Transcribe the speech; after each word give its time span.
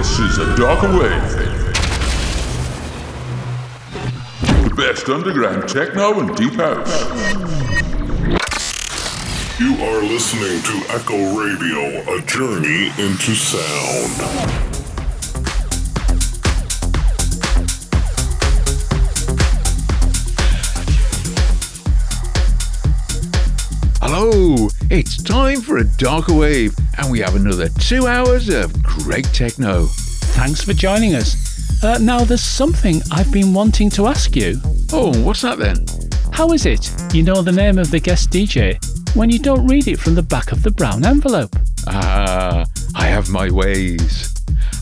This 0.00 0.18
is 0.18 0.38
a 0.38 0.56
darker 0.56 0.88
wave. 0.98 1.30
The 4.64 4.74
best 4.74 5.06
underground 5.10 5.68
techno 5.68 6.20
and 6.20 6.34
deep 6.38 6.54
house. 6.54 7.04
You 9.60 9.74
are 9.84 10.02
listening 10.02 10.62
to 10.62 10.94
Echo 10.94 11.38
Radio, 11.38 12.16
a 12.16 12.22
journey 12.22 12.86
into 12.96 13.34
sound. 13.34 14.69
Hello, 24.22 24.68
it's 24.90 25.22
time 25.22 25.62
for 25.62 25.78
a 25.78 25.84
darker 25.96 26.34
wave, 26.34 26.76
and 26.98 27.10
we 27.10 27.20
have 27.20 27.36
another 27.36 27.70
two 27.70 28.06
hours 28.06 28.50
of 28.50 28.82
great 28.82 29.24
techno. 29.32 29.86
Thanks 30.36 30.62
for 30.62 30.74
joining 30.74 31.14
us. 31.14 31.82
Uh, 31.82 31.96
now, 31.96 32.22
there's 32.22 32.42
something 32.42 33.00
I've 33.10 33.32
been 33.32 33.54
wanting 33.54 33.88
to 33.88 34.08
ask 34.08 34.36
you. 34.36 34.60
Oh, 34.92 35.18
what's 35.24 35.40
that 35.40 35.56
then? 35.56 35.86
How 36.34 36.52
is 36.52 36.66
it 36.66 36.92
you 37.14 37.22
know 37.22 37.40
the 37.40 37.50
name 37.50 37.78
of 37.78 37.90
the 37.90 37.98
guest 37.98 38.28
DJ 38.28 38.76
when 39.16 39.30
you 39.30 39.38
don't 39.38 39.66
read 39.66 39.88
it 39.88 39.98
from 39.98 40.14
the 40.16 40.22
back 40.22 40.52
of 40.52 40.62
the 40.62 40.70
brown 40.70 41.06
envelope? 41.06 41.56
Ah, 41.86 42.66
I 42.94 43.06
have 43.06 43.30
my 43.30 43.50
ways. 43.50 44.34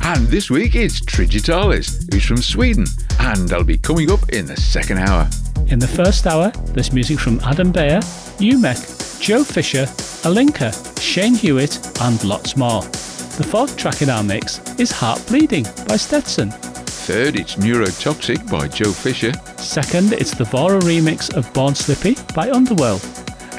And 0.03 0.27
this 0.27 0.51
week 0.51 0.75
it's 0.75 1.01
Trigitaliz, 1.01 2.13
who's 2.13 2.25
from 2.25 2.39
Sweden, 2.39 2.87
and 3.21 3.53
I'll 3.53 3.63
be 3.63 3.79
coming 3.79 4.11
up 4.11 4.31
in 4.31 4.47
the 4.47 4.57
second 4.57 4.99
hour. 4.99 5.31
In 5.69 5.79
the 5.79 5.87
first 5.87 6.27
hour, 6.27 6.51
there's 6.75 6.93
music 6.93 7.21
from 7.21 7.39
Adam 7.45 7.71
Beyer, 7.71 8.01
Umek, 8.41 8.98
Joe 9.21 9.45
Fisher, 9.45 9.85
Alinka, 10.25 10.73
Shane 11.01 11.35
Hewitt, 11.35 12.01
and 12.01 12.23
lots 12.25 12.57
more. 12.57 12.83
The 12.83 13.47
fourth 13.49 13.77
track 13.77 14.01
in 14.01 14.11
our 14.11 14.23
mix 14.23 14.61
is 14.79 14.91
Heart 14.91 15.27
Bleeding 15.27 15.65
by 15.87 15.97
Stetson. 15.97 16.51
Third, 16.51 17.37
it's 17.37 17.57
Neurotoxic 17.57 18.51
by 18.51 18.69
Joe 18.69 18.93
Fisher. 18.93 19.33
Second, 19.57 20.13
it's 20.13 20.35
the 20.35 20.45
Vora 20.45 20.81
remix 20.81 21.35
of 21.35 21.53
Born 21.53 21.75
Slippy 21.75 22.17
by 22.35 22.51
Underworld. 22.51 23.07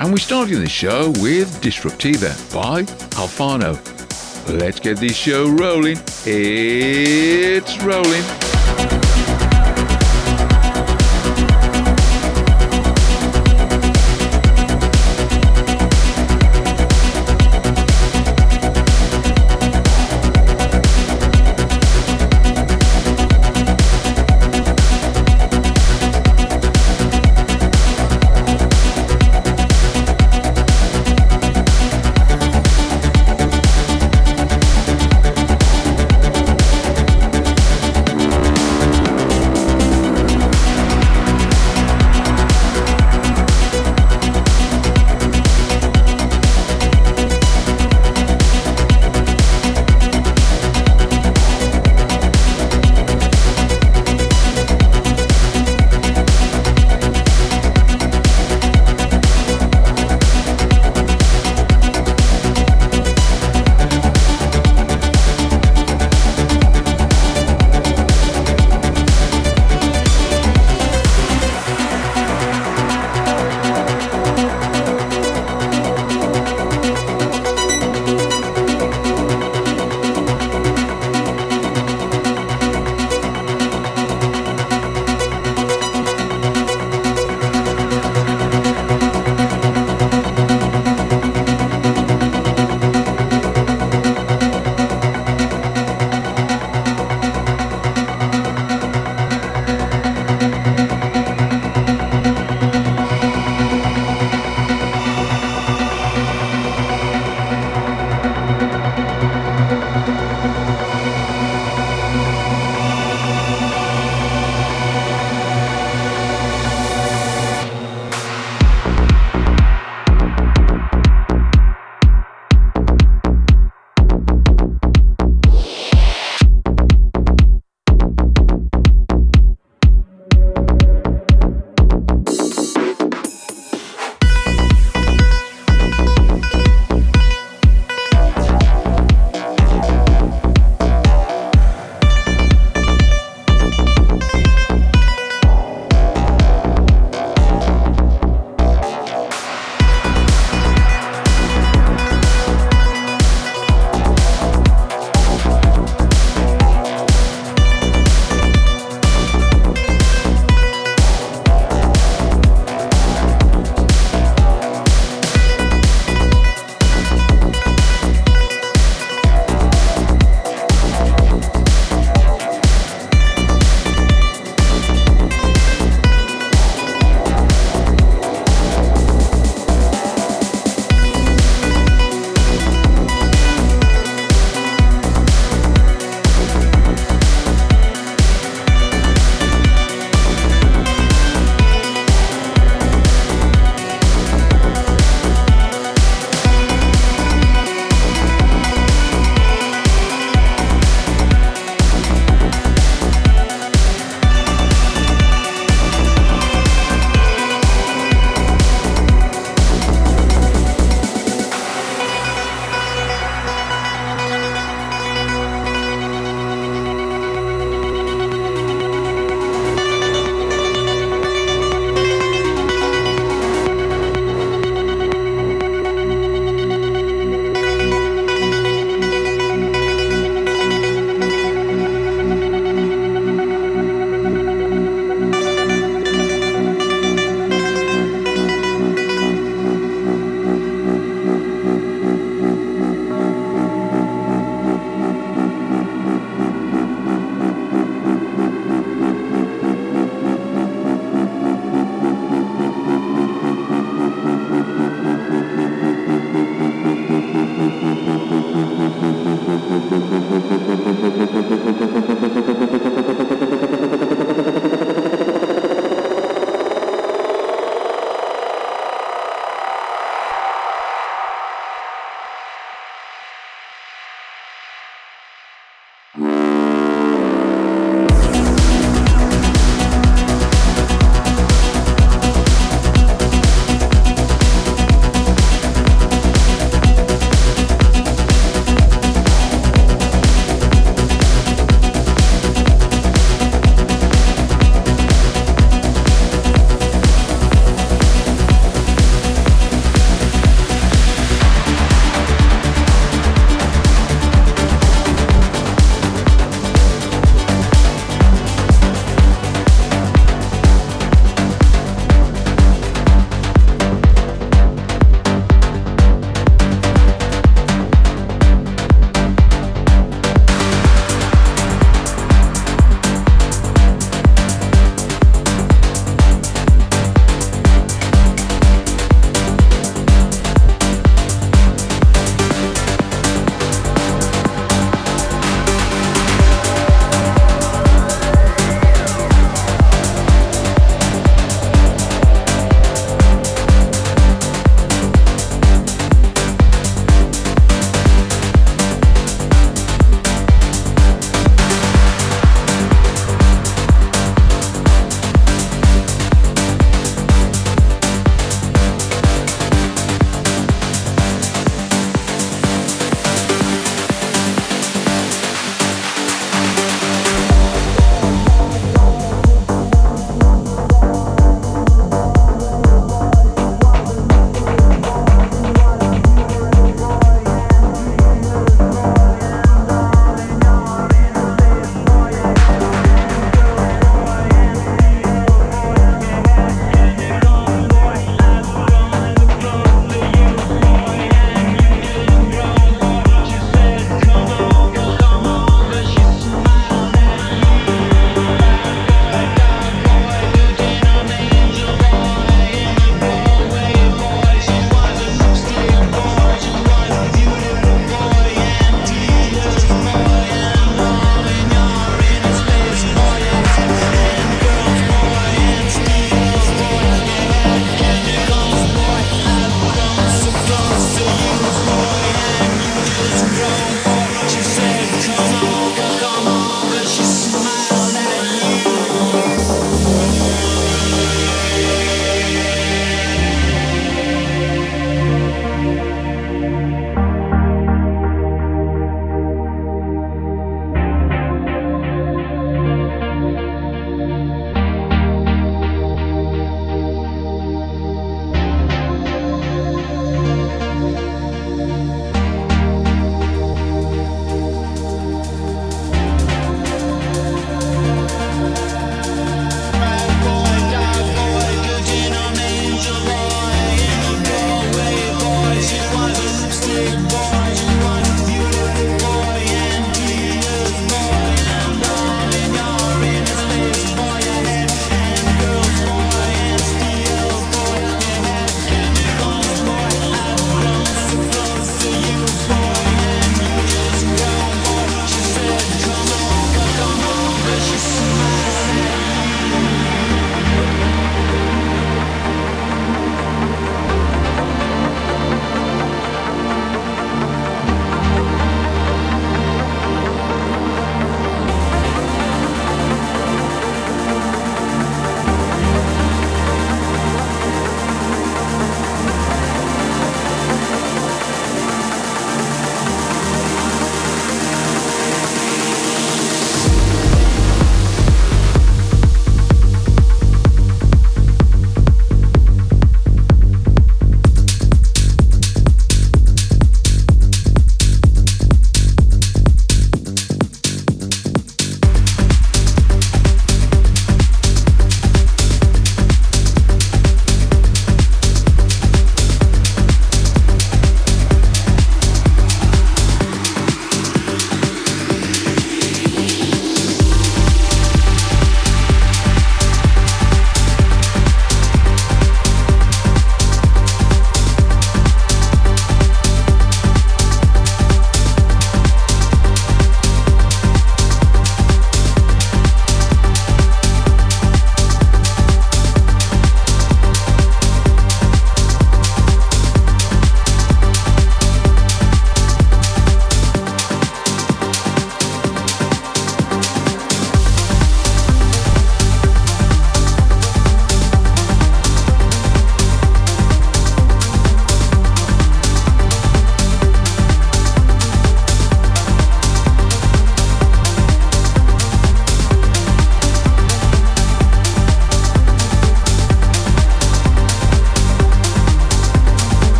And 0.00 0.10
we're 0.10 0.18
starting 0.18 0.60
the 0.60 0.68
show 0.68 1.10
with 1.20 1.60
Disruptiva 1.60 2.32
by 2.54 2.82
Alfano. 3.16 3.76
Let's 4.48 4.80
get 4.80 4.98
this 4.98 5.16
show 5.16 5.48
rolling. 5.48 5.98
It's 6.24 7.82
rolling. 7.82 8.47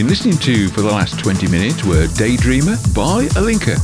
Been 0.00 0.08
listening 0.08 0.38
to 0.38 0.68
for 0.68 0.80
the 0.80 0.88
last 0.88 1.18
20 1.18 1.46
minutes 1.48 1.84
were 1.84 2.06
Daydreamer 2.16 2.78
by 2.94 3.26
Alinka, 3.38 3.76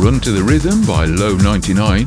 Run 0.00 0.20
to 0.20 0.30
the 0.30 0.40
Rhythm 0.40 0.86
by 0.86 1.06
Low 1.06 1.34
99, 1.36 2.06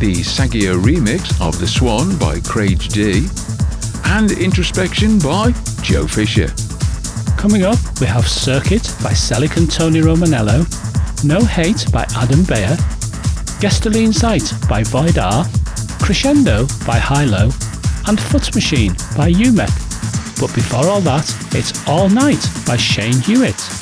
the 0.00 0.24
Saggio 0.24 0.80
remix 0.80 1.38
of 1.46 1.60
The 1.60 1.66
Swan 1.66 2.16
by 2.16 2.40
Craig 2.40 2.78
D, 2.88 3.28
and 4.06 4.30
Introspection 4.30 5.18
by 5.18 5.52
Joe 5.82 6.06
Fisher. 6.06 6.48
Coming 7.36 7.64
up, 7.64 7.76
we 8.00 8.06
have 8.06 8.26
Circuit 8.26 8.84
by 9.02 9.12
Selic 9.12 9.58
and 9.58 9.70
Tony 9.70 10.00
Romanello, 10.00 10.64
No 11.24 11.44
Hate 11.44 11.84
by 11.92 12.06
Adam 12.14 12.44
Beyer, 12.44 12.76
Gestaline 13.60 14.14
Sight 14.14 14.54
by 14.70 14.82
Void 14.84 15.18
R, 15.18 15.44
Crescendo 16.00 16.64
by 16.86 16.96
Hi-Lo, 16.96 17.50
and 18.06 18.18
Foot 18.18 18.54
Machine 18.54 18.92
by 19.14 19.30
Umek. 19.30 20.40
But 20.40 20.54
before 20.54 20.86
all 20.86 21.02
that, 21.02 21.37
it's 21.54 21.86
All 21.88 22.08
Night 22.08 22.44
by 22.66 22.76
Shane 22.76 23.20
Hewitt. 23.20 23.77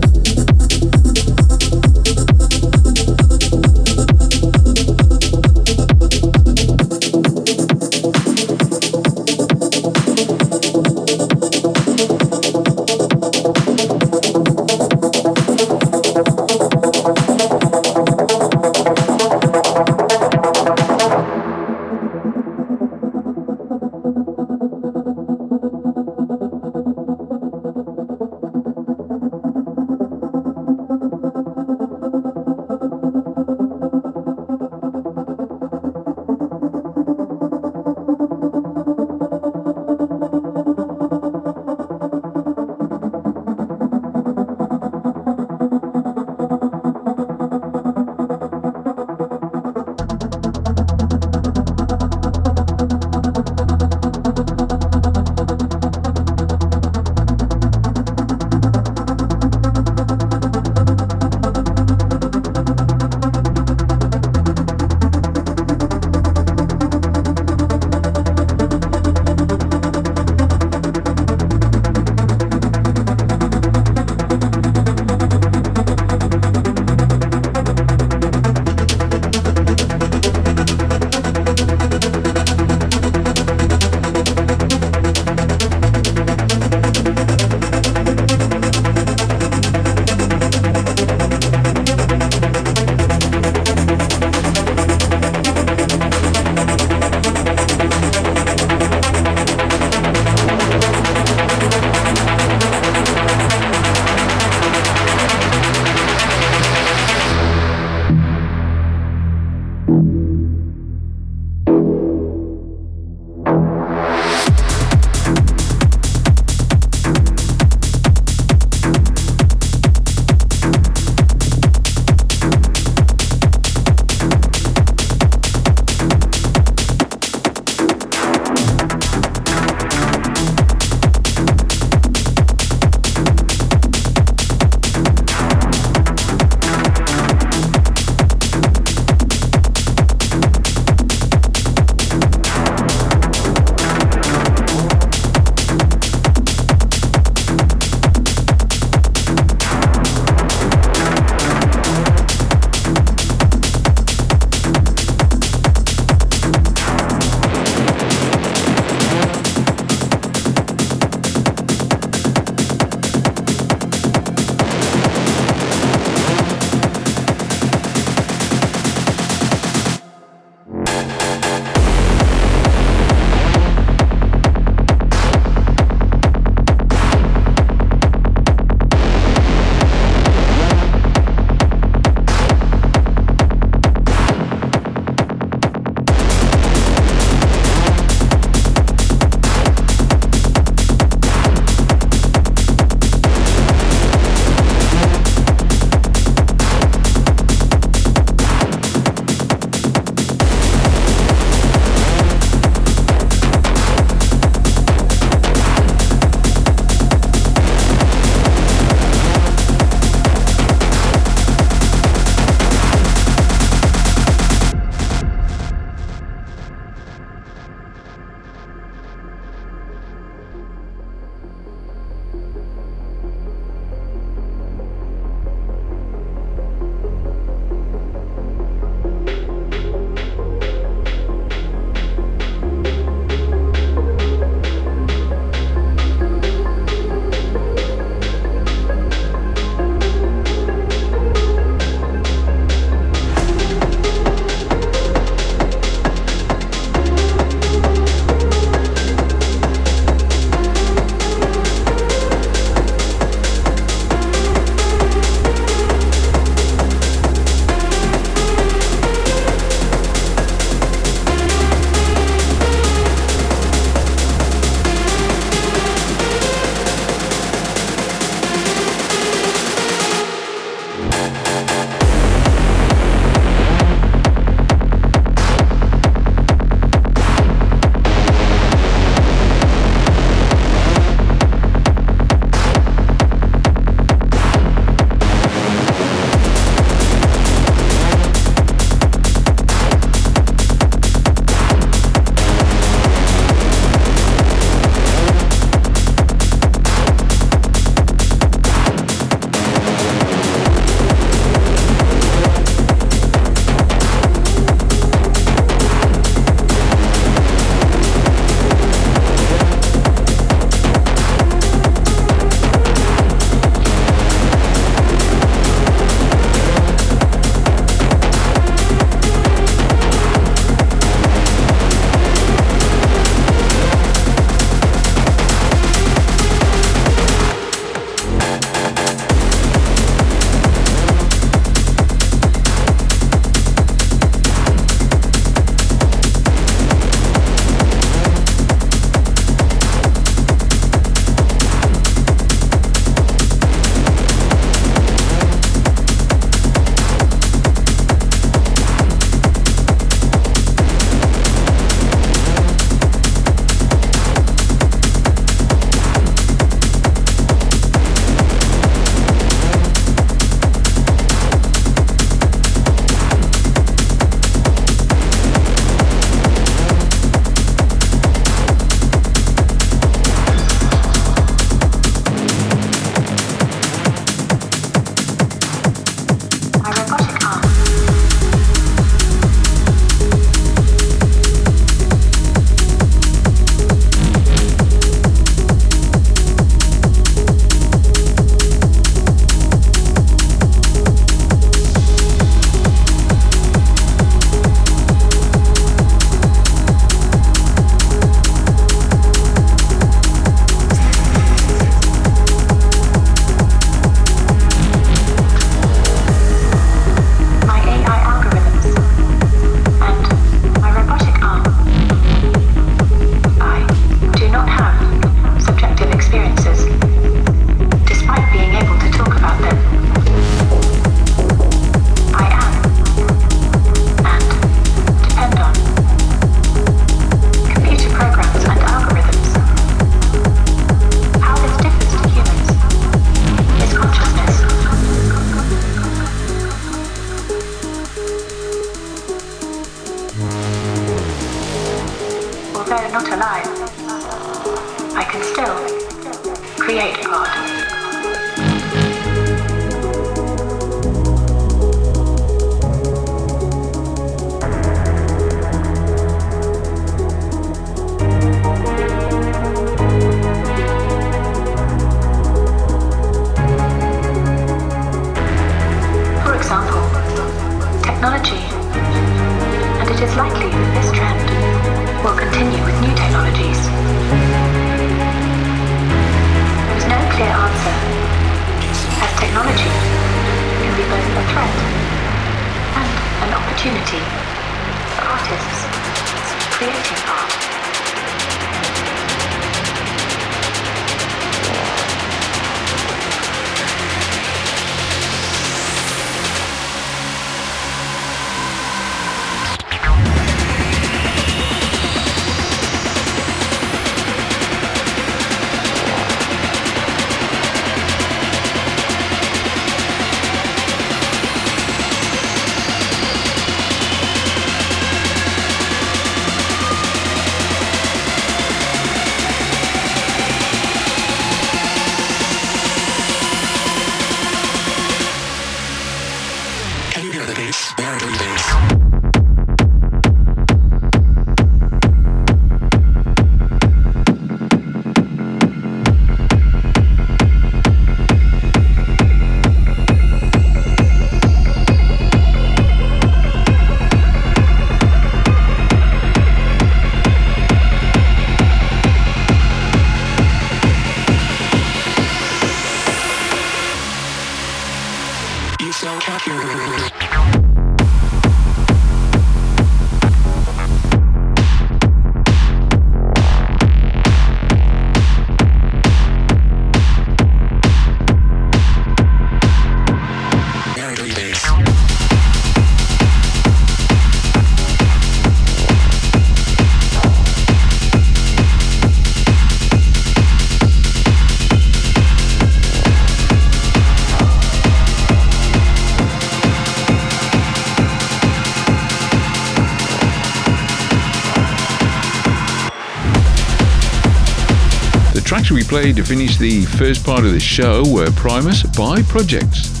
We 595.70 595.84
played 595.84 596.16
to 596.16 596.24
finish 596.24 596.56
the 596.56 596.84
first 596.84 597.24
part 597.24 597.44
of 597.44 597.52
the 597.52 597.60
show 597.60 598.02
were 598.08 598.30
Primus 598.32 598.82
by 598.82 599.22
Projects, 599.22 600.00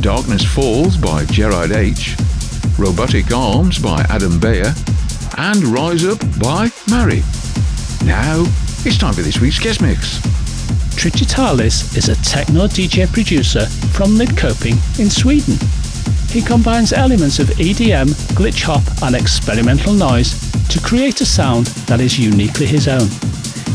Darkness 0.00 0.44
Falls 0.44 0.96
by 0.96 1.24
Gerard 1.26 1.70
H., 1.70 2.16
Robotic 2.76 3.32
Arms 3.32 3.78
by 3.78 4.04
Adam 4.08 4.40
Beyer, 4.40 4.74
and 5.38 5.62
Rise 5.66 6.04
Up 6.04 6.18
by 6.40 6.68
Mary. 6.90 7.22
Now, 8.04 8.44
it's 8.84 8.98
time 8.98 9.14
for 9.14 9.22
this 9.22 9.40
week's 9.40 9.60
guest 9.60 9.80
mix. 9.80 10.18
Trigitaliz 10.96 11.96
is 11.96 12.08
a 12.08 12.16
techno 12.22 12.66
DJ 12.66 13.06
producer 13.12 13.66
from 13.66 14.16
Lidköping 14.16 14.98
in 14.98 15.08
Sweden. 15.10 15.54
He 16.28 16.42
combines 16.42 16.92
elements 16.92 17.38
of 17.38 17.46
EDM, 17.50 18.08
glitch 18.34 18.62
hop, 18.64 18.82
and 19.02 19.14
experimental 19.14 19.92
noise 19.92 20.32
to 20.70 20.80
create 20.80 21.20
a 21.20 21.26
sound 21.26 21.66
that 21.86 22.00
is 22.00 22.18
uniquely 22.18 22.66
his 22.66 22.88
own. 22.88 23.08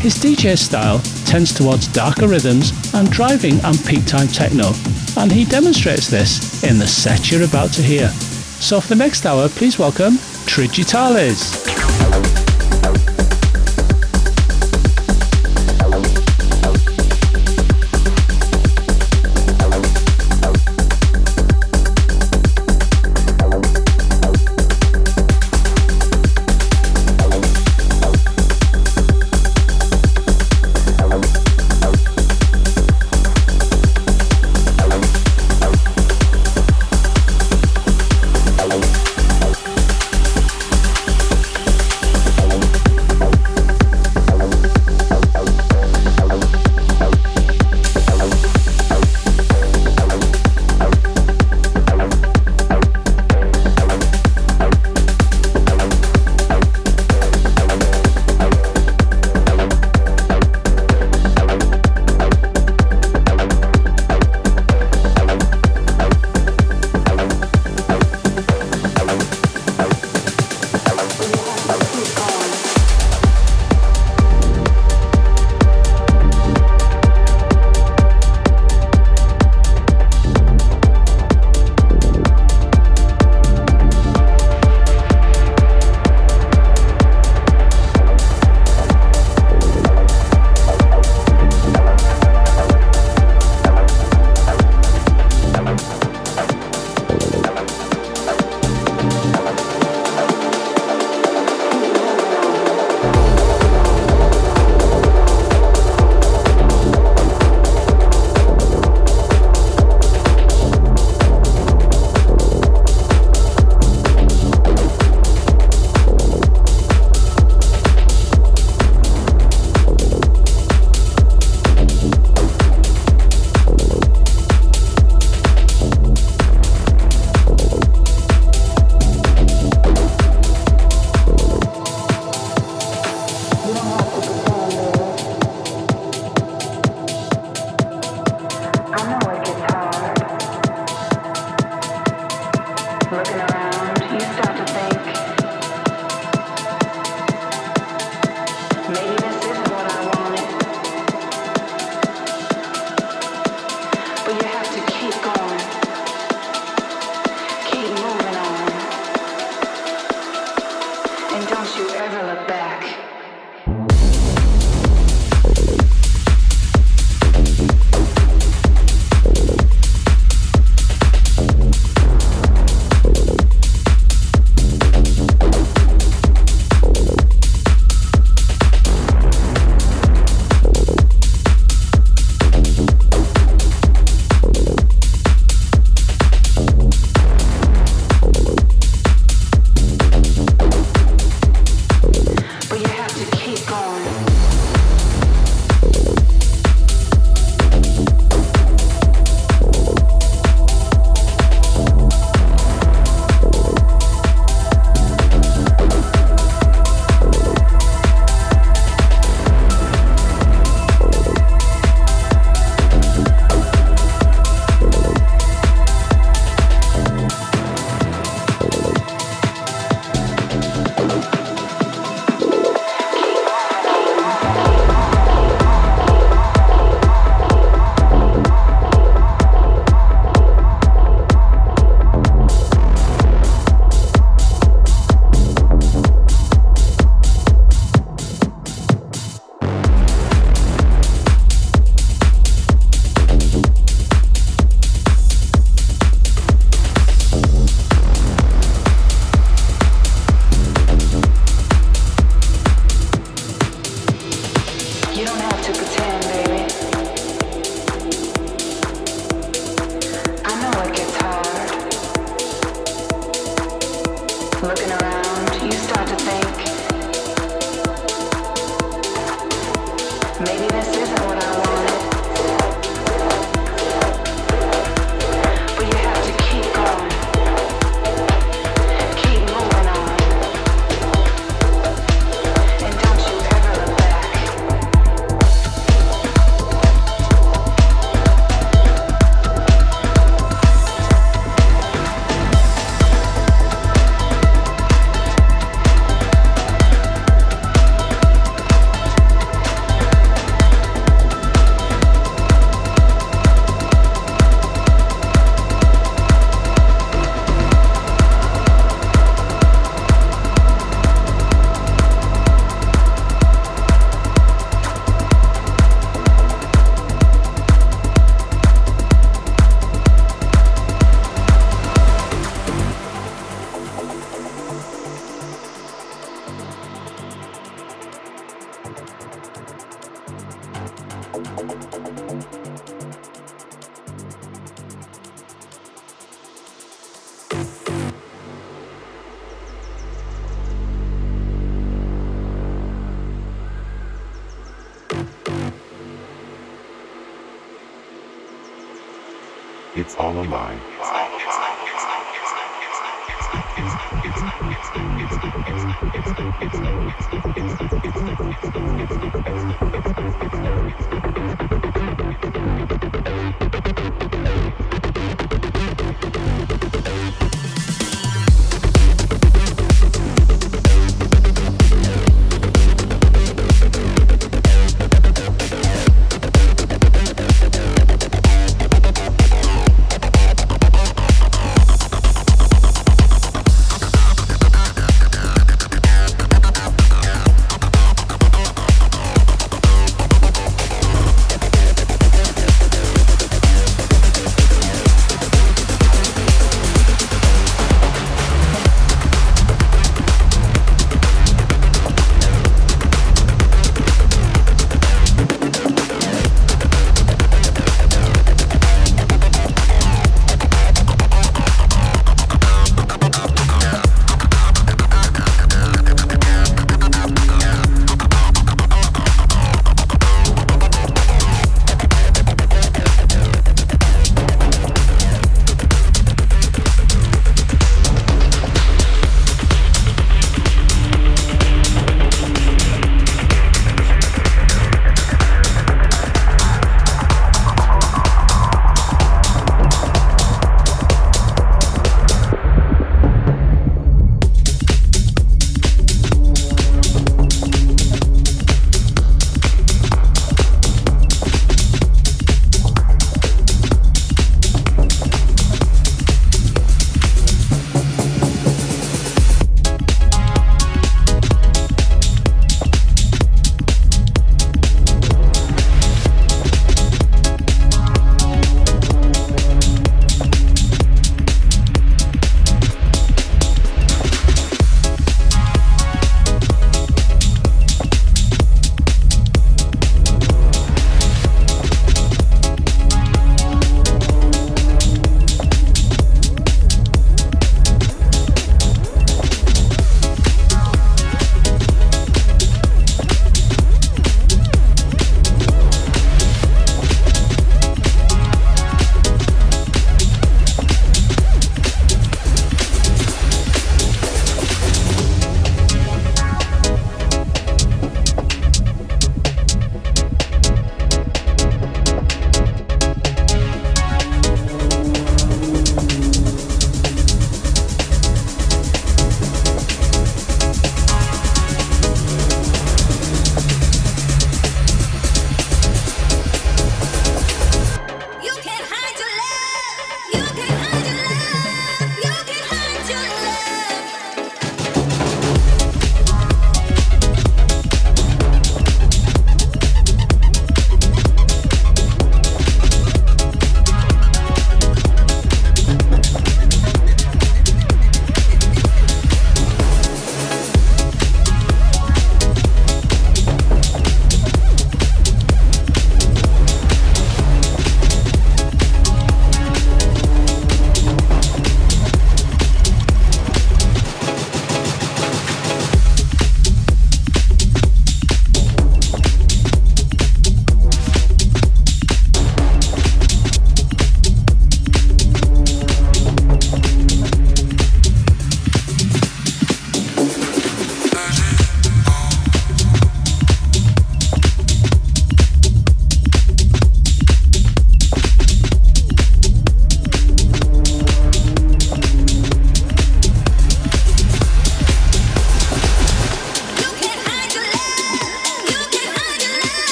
His 0.00 0.14
DJ 0.14 0.56
style 0.56 0.98
tends 1.26 1.52
towards 1.52 1.86
darker 1.88 2.26
rhythms 2.26 2.72
and 2.94 3.10
driving 3.10 3.60
and 3.60 3.78
peak 3.84 4.06
time 4.06 4.28
techno, 4.28 4.72
and 5.18 5.30
he 5.30 5.44
demonstrates 5.44 6.08
this 6.08 6.64
in 6.64 6.78
the 6.78 6.86
set 6.86 7.30
you're 7.30 7.44
about 7.44 7.70
to 7.74 7.82
hear. 7.82 8.08
So 8.08 8.80
for 8.80 8.88
the 8.88 8.94
next 8.94 9.26
hour, 9.26 9.50
please 9.50 9.78
welcome 9.78 10.14
Trigitaliz. 10.46 11.69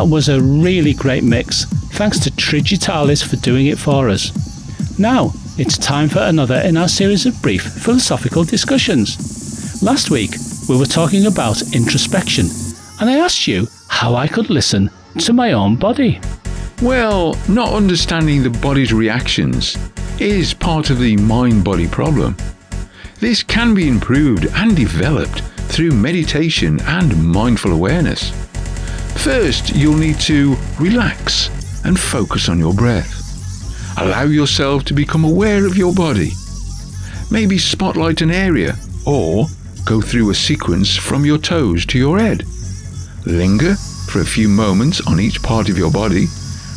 That 0.00 0.08
was 0.08 0.30
a 0.30 0.40
really 0.40 0.94
great 0.94 1.24
mix. 1.24 1.66
Thanks 1.66 2.18
to 2.20 2.30
Trigitaliz 2.30 3.22
for 3.22 3.36
doing 3.36 3.66
it 3.66 3.78
for 3.78 4.08
us. 4.08 4.32
Now, 4.98 5.34
it's 5.58 5.76
time 5.76 6.08
for 6.08 6.20
another 6.20 6.54
in 6.64 6.78
our 6.78 6.88
series 6.88 7.26
of 7.26 7.42
brief 7.42 7.60
philosophical 7.60 8.44
discussions. 8.44 9.82
Last 9.82 10.10
week, 10.10 10.30
we 10.70 10.78
were 10.78 10.86
talking 10.86 11.26
about 11.26 11.74
introspection, 11.74 12.46
and 12.98 13.10
I 13.10 13.18
asked 13.18 13.46
you 13.46 13.68
how 13.88 14.14
I 14.14 14.26
could 14.26 14.48
listen 14.48 14.88
to 15.18 15.34
my 15.34 15.52
own 15.52 15.76
body. 15.76 16.18
Well, 16.80 17.36
not 17.46 17.74
understanding 17.74 18.42
the 18.42 18.48
body's 18.48 18.94
reactions 18.94 19.76
is 20.18 20.54
part 20.54 20.88
of 20.88 20.98
the 20.98 21.18
mind 21.18 21.62
body 21.62 21.86
problem. 21.86 22.38
This 23.18 23.42
can 23.42 23.74
be 23.74 23.86
improved 23.86 24.46
and 24.54 24.74
developed 24.74 25.42
through 25.68 25.90
meditation 25.90 26.80
and 26.86 27.22
mindful 27.22 27.72
awareness. 27.72 28.49
First, 29.22 29.76
you'll 29.76 29.98
need 29.98 30.18
to 30.20 30.56
relax 30.78 31.50
and 31.84 32.00
focus 32.00 32.48
on 32.48 32.58
your 32.58 32.72
breath. 32.72 33.18
Allow 33.98 34.22
yourself 34.22 34.84
to 34.84 34.94
become 34.94 35.24
aware 35.24 35.66
of 35.66 35.76
your 35.76 35.92
body. 35.92 36.30
Maybe 37.30 37.58
spotlight 37.58 38.22
an 38.22 38.30
area 38.30 38.76
or 39.04 39.44
go 39.84 40.00
through 40.00 40.30
a 40.30 40.34
sequence 40.34 40.96
from 40.96 41.26
your 41.26 41.36
toes 41.36 41.84
to 41.86 41.98
your 41.98 42.18
head. 42.18 42.44
Linger 43.26 43.74
for 44.08 44.22
a 44.22 44.24
few 44.24 44.48
moments 44.48 45.06
on 45.06 45.20
each 45.20 45.42
part 45.42 45.68
of 45.68 45.76
your 45.76 45.90
body 45.90 46.26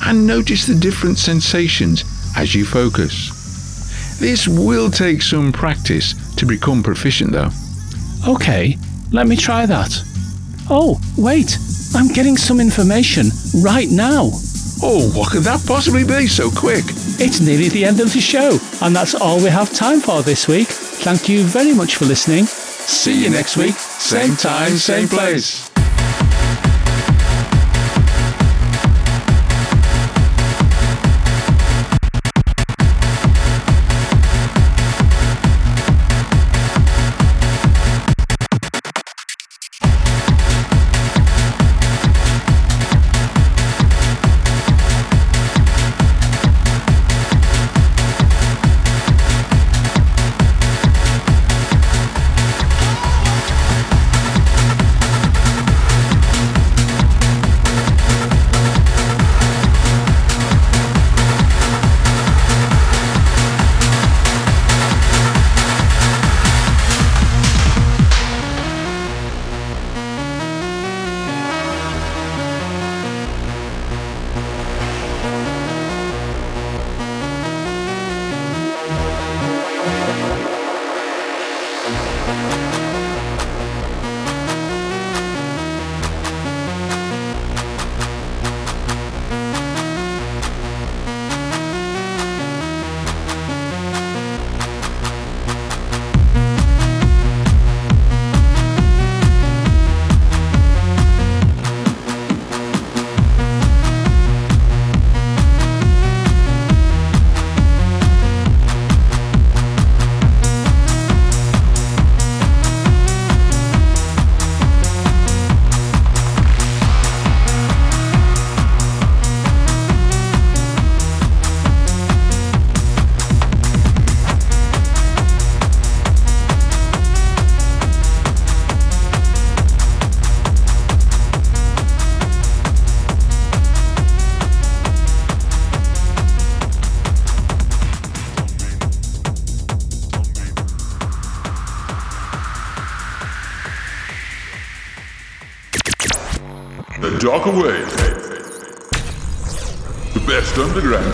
and 0.06 0.28
notice 0.28 0.66
the 0.66 0.76
different 0.76 1.18
sensations 1.18 2.04
as 2.36 2.54
you 2.54 2.66
focus. 2.66 4.20
This 4.20 4.50
will 4.50 4.92
take 4.92 5.22
some 5.22 5.54
practice 5.54 6.14
to 6.36 6.46
become 6.46 6.84
proficient 6.84 7.32
though. 7.32 7.52
Okay, 8.28 8.78
let 9.14 9.28
me 9.28 9.38
try 9.38 9.66
that. 9.66 9.94
Oh, 10.70 11.00
wait, 11.18 11.58
I'm 11.96 12.08
getting 12.08 12.38
some 12.38 12.60
information 12.60 13.28
right 13.62 13.90
now. 13.90 14.32
Oh, 14.82 15.12
what 15.16 15.32
could 15.32 15.44
that 15.44 15.64
possibly 15.66 16.04
be 16.04 16.28
so 16.28 16.50
quick? 16.50 16.84
It's 17.20 17.40
nearly 17.40 17.70
the 17.70 17.86
end 17.86 18.00
of 18.00 18.12
the 18.12 18.20
show, 18.20 18.58
and 18.82 18.96
that's 18.96 19.16
all 19.16 19.38
we 19.38 19.50
have 19.50 19.72
time 19.72 20.00
for 20.00 20.22
this 20.22 20.48
week. 20.48 20.68
Thank 20.68 21.30
you 21.30 21.44
very 21.44 21.74
much 21.74 21.96
for 21.96 22.06
listening. 22.06 22.46
See 22.46 23.24
you 23.24 23.30
next 23.30 23.58
week, 23.58 23.76
same 23.76 24.36
time, 24.36 24.72
same 24.72 25.08
place. 25.08 25.73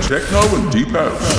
Techno 0.10 0.40
and 0.56 0.72
deep 0.72 0.88
house. 0.88 1.39